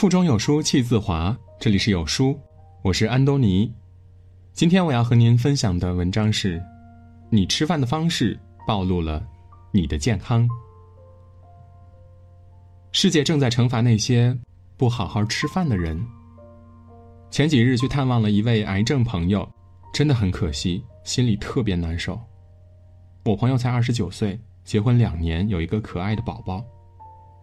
[0.00, 2.34] 腹中有书气自华，这里是有书，
[2.80, 3.70] 我是安东尼。
[4.54, 6.58] 今天我要和您分享的文章是：
[7.28, 9.22] 你吃饭的方式暴露了
[9.70, 10.48] 你的健康。
[12.92, 14.34] 世界正在惩罚那些
[14.78, 16.02] 不好好吃饭的人。
[17.30, 19.46] 前几日去探望了一位癌症朋友，
[19.92, 22.18] 真的很可惜，心里特别难受。
[23.26, 26.64] 我朋友才二十九岁，结婚两年，有一个可爱的宝宝。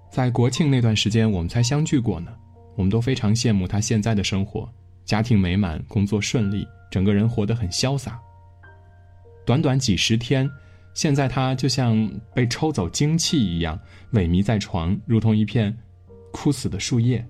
[0.10, 2.36] 在国庆那段时间，我们才相聚过呢。
[2.77, 4.71] 我们都非常羡慕他现在的生活，
[5.04, 8.19] 家庭美满，工作顺利，整个人活得很潇洒。
[9.45, 10.47] 短短几十天，
[10.93, 13.77] 现在他就像被抽走精气一样，
[14.13, 15.75] 萎靡在床，如同一片
[16.31, 17.25] 枯死的树叶。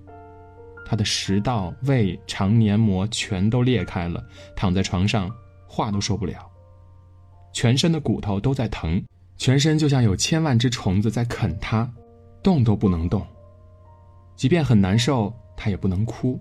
[0.84, 4.22] 他的食道、胃、肠黏膜全都裂开了，
[4.54, 5.30] 躺在床上，
[5.66, 6.46] 话都说不了。
[7.54, 9.02] 全身的骨头都在疼，
[9.38, 11.90] 全身就像有千万只虫子在啃他，
[12.42, 13.26] 动都不能动。
[14.38, 16.38] 即便很难受，他也不能哭，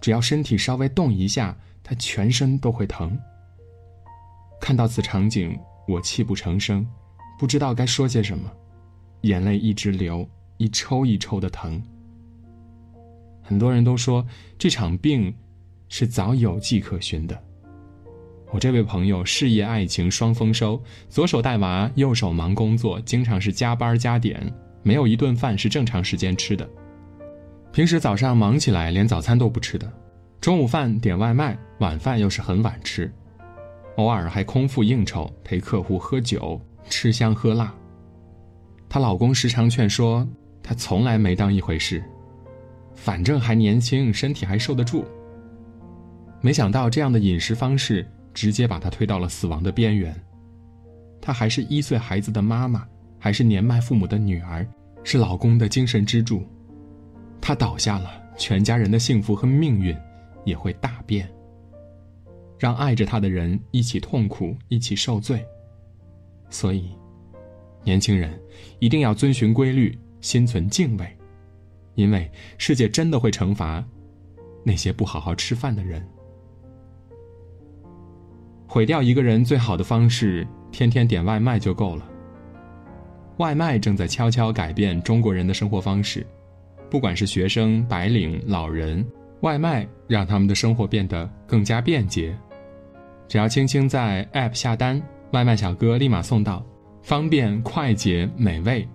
[0.00, 3.18] 只要身体稍微动一下，他全身都会疼。
[4.60, 6.86] 看到此场景，我泣不成声，
[7.36, 8.48] 不知道该说些什么，
[9.22, 10.24] 眼泪一直流，
[10.58, 11.82] 一抽一抽的疼。
[13.42, 14.24] 很多人都说
[14.56, 15.34] 这场病
[15.88, 17.36] 是早有迹可循的。
[18.52, 24.40] 我这位朋友事业爱情双丰收，左手带娃，右手忙工作，经常是加班加点，
[24.84, 26.70] 没有一顿饭是正常时间吃的。
[27.74, 29.92] 平时早上忙起来，连早餐都不吃的，
[30.40, 33.12] 中午饭点外卖，晚饭又是很晚吃，
[33.96, 37.74] 偶尔还空腹应酬，陪客户喝酒，吃香喝辣。
[38.88, 40.24] 她老公时常劝说，
[40.62, 42.00] 她从来没当一回事，
[42.94, 45.04] 反正还年轻，身体还受得住。
[46.40, 50.14] 没想到这样的饮食方式，直接把她推到了死亡的边缘。
[51.20, 52.86] 她还是一岁孩子的妈妈，
[53.18, 54.64] 还是年迈父母的女儿，
[55.02, 56.46] 是老公的精神支柱。
[57.46, 59.94] 他倒下了，全家人的幸福和命运
[60.46, 61.30] 也会大变。
[62.58, 65.44] 让爱着他的人一起痛苦，一起受罪。
[66.48, 66.96] 所以，
[67.82, 68.40] 年轻人
[68.78, 71.06] 一定要遵循规律，心存敬畏，
[71.96, 73.84] 因为世界真的会惩罚
[74.64, 76.02] 那些不好好吃饭的人。
[78.66, 82.08] 毁掉一个人最好的方式，天天点外卖就够了。
[83.36, 86.26] 外卖正在悄悄改变中国人的生活方式。
[86.94, 89.04] 不管是学生、白领、老人，
[89.40, 92.32] 外卖让他们的生活变得更加便捷。
[93.26, 96.64] 只要轻轻在 App 下单，外卖小哥立马送到，
[97.02, 98.86] 方便、快捷、美味。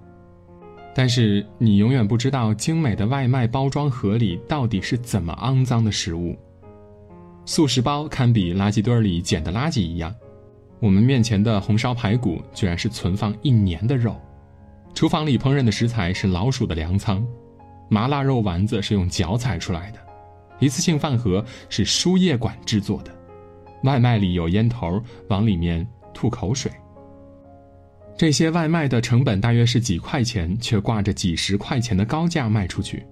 [0.96, 6.34] 但是你永远不知道精美的外卖包装盒里到底是怎么肮脏的食物。
[7.44, 10.16] 速食包堪比垃圾堆里捡的垃圾一样。
[10.80, 14.16] 我们面前的红烧排骨居然是存放一年的肉，
[14.94, 17.22] 厨房里烹饪的食材是老鼠的粮仓。
[17.90, 20.00] 麻辣肉丸子是用脚踩出来的，
[20.60, 23.12] 一次性饭盒是输液管制作的，
[23.84, 26.72] 外卖里有烟头往里面吐口水。
[28.16, 33.06] 这些外卖的成本大约是几块钱，却挂着几十块钱的高价卖出去，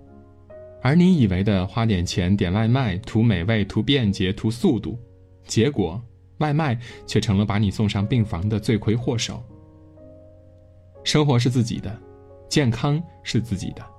[0.82, 5.00] 而你以为的花点钱点外卖图美味、图便捷、图速度，
[5.46, 6.02] 结果
[6.40, 9.42] 外卖却成了把你送上病房的罪魁祸首。
[11.06, 11.98] 生活是自己的，
[12.50, 13.97] 健康是自己的。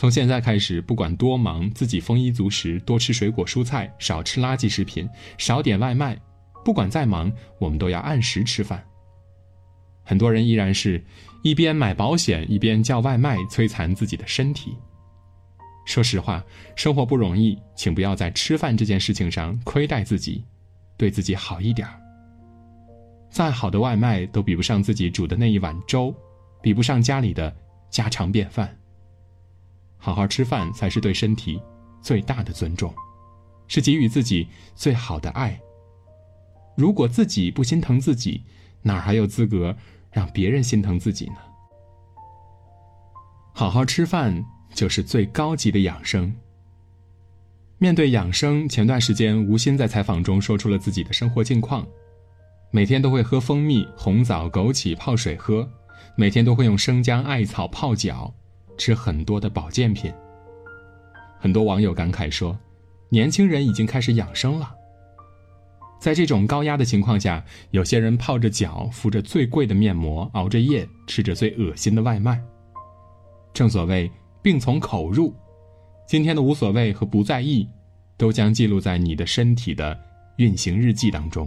[0.00, 5.06] 从现在开始，不管多忙，自己丰衣足食，多吃水果蔬菜，少吃垃圾食品，
[5.36, 6.18] 少点外卖。
[6.64, 8.82] 不管再忙，我们都要按时吃饭。
[10.02, 11.04] 很多人依然是
[11.42, 14.74] 一边买保险，一边叫外卖，摧残自己的身体。
[15.84, 16.42] 说实话，
[16.74, 20.42] 生活不容易，请不要在吃饭这件事情上亏待自己，
[20.96, 21.86] 对自己好一点
[23.28, 26.14] 再好的外卖都比不上自己煮的那一碗粥，
[26.62, 27.54] 比不上家里的
[27.90, 28.74] 家常便饭。
[30.00, 31.60] 好好吃饭才是对身体
[32.00, 32.92] 最大的尊重，
[33.68, 35.60] 是给予自己最好的爱。
[36.74, 38.42] 如果自己不心疼自己，
[38.82, 39.76] 哪还有资格
[40.10, 41.36] 让别人心疼自己呢？
[43.52, 44.42] 好好吃饭
[44.72, 46.34] 就是最高级的养生。
[47.76, 51.86] 面对养生，前段时间吴昕在采访中说出了自己的生活近况：
[52.70, 55.68] 每天都会喝蜂蜜、红枣、枸杞泡水喝，
[56.16, 58.32] 每天都会用生姜、艾草泡脚。
[58.80, 60.10] 吃很多的保健品。
[61.38, 62.58] 很多网友感慨说
[63.10, 64.74] ：“年轻人已经开始养生了。”
[66.00, 72.42] 在这种高压的情况下，有些人泡着脚，敷着最贵的面膜，熬着夜，吃着最恶心的外卖。
[73.52, 74.10] 正所谓
[74.40, 75.34] “病从口入”，
[76.08, 77.68] 今天的无所谓和不在意，
[78.16, 79.94] 都将记录在你的身体的
[80.36, 81.46] 运行日记当中。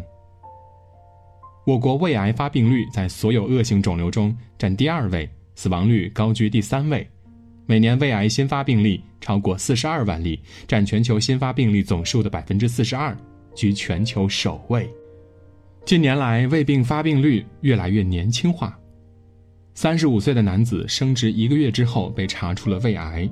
[1.65, 7.09] 我国胃癌发病率在所有恶性肿瘤中占第二位，死亡率高居第三位。
[7.65, 13.17] 每年胃癌新发病例超过四十二万例，占全球新发病例总数的百分之四十二，
[13.55, 14.89] 居全球首位。
[15.85, 18.77] 近年来，胃病发病率越来越年轻化。
[19.75, 23.29] 三十五岁的男子升职一个月之后被查出了胃癌，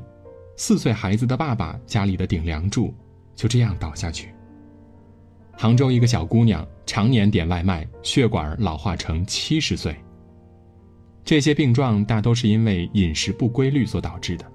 [0.56, 2.94] 四岁孩子的爸爸家里的顶梁柱
[3.36, 4.30] 就这样倒下去。
[5.54, 9.96] 杭州一个小姑娘常年点外卖，血管老化成七十岁。
[11.24, 14.46] 这些病状大都是因为饮食不规律所导致的。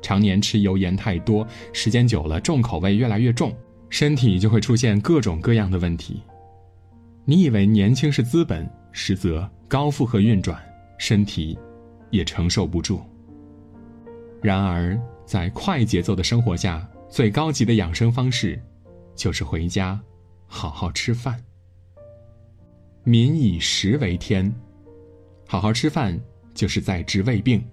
[0.00, 3.52] 常年吃油盐太多，时间久了，重口味越来越重，
[3.90, 6.22] 身体就会出现各种各样的问题。
[7.24, 10.62] 你以为年轻是资本，实则高负荷运转，
[10.96, 11.58] 身体
[12.10, 13.00] 也承受不住。
[14.40, 18.62] 然而，在快节奏的生活下，最高级的养生方式，
[19.16, 20.00] 就是回家
[20.46, 21.42] 好好吃饭。
[23.02, 24.54] 民以食为天。
[25.48, 26.18] 好好吃饭，
[26.54, 27.64] 就是在治胃病。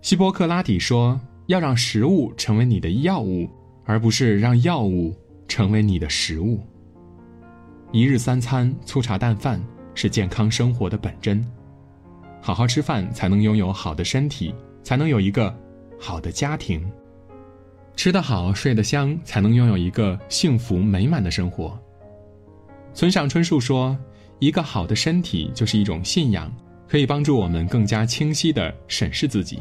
[0.00, 3.46] 希波克拉底说：“要让食物成为你的药物，
[3.84, 5.14] 而不是让药物
[5.46, 6.60] 成为你的食物。”
[7.92, 9.62] 一日三餐粗茶淡饭
[9.94, 11.44] 是健康生活的本真。
[12.40, 15.54] 好好吃饭，才能拥有好的身体，才能有一个
[16.00, 16.90] 好的家庭。
[17.96, 21.78] 吃得好，睡得香，才能拥有一个幸福美满的生活。
[22.94, 23.94] 村上春树说。
[24.38, 26.52] 一个好的身体就是一种信仰，
[26.86, 29.60] 可以帮助我们更加清晰地审视自己。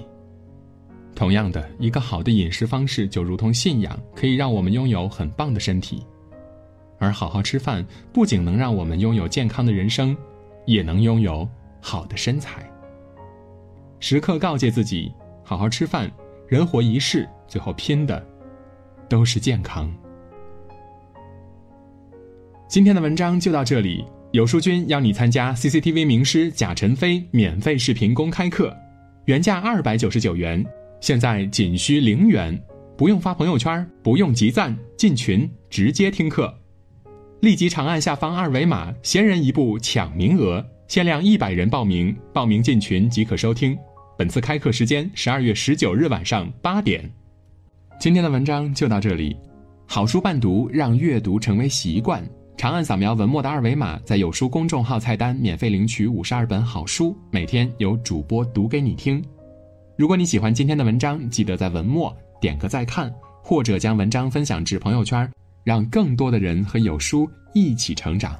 [1.15, 6.05] 同样的，一个好的饮食方式就如同信仰，可以让我们拥有很棒的身体。
[6.99, 10.15] 而好好吃饭，不仅能让我们拥有健康的人生，
[10.65, 11.47] 也能拥有
[11.81, 12.69] 好的身材。
[14.01, 15.09] 时刻告诫自己，
[15.41, 16.11] 好好吃饭，
[16.49, 18.21] 人活一世，最后拼的
[19.07, 19.89] 都是健康。
[22.67, 24.03] 今天的文章就到这里。
[24.35, 28.75] 有书君邀你参加 CCTV 名师贾晨飞免费视频公开课，
[29.27, 30.61] 原价二百九十九元，
[30.99, 32.61] 现在仅需零元，
[32.97, 36.53] 不用发朋友圈，不用集赞，进群直接听课，
[37.39, 43.77] 立即长按下方二维码，先人一步抢名额，限量一百人报名，报名进群即可收听。
[44.17, 47.09] 本次开课时间十二月十九日晚上八点。
[48.01, 49.33] 今天的文章就到这里，
[49.87, 52.21] 好书伴读，让阅读成为习惯。
[52.57, 59.23] 长按扫描文末的二维码，在有书公众号菜单免费领取五十二本好书，每天有主播读给你听。
[59.97, 63.13] 如果你喜欢今天的文章，记得在文末点个再看，
[63.43, 65.29] 或者将文章分享至朋友圈，
[65.63, 68.39] 让更多的人和有书一起成长。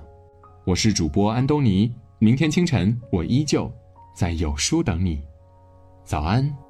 [0.65, 3.71] 我是主播安东尼，明天清晨我依旧
[4.15, 5.21] 在有书等你，
[6.05, 6.64] 早安。